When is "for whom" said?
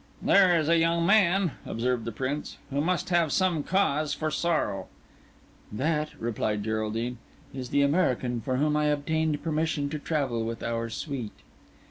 8.41-8.75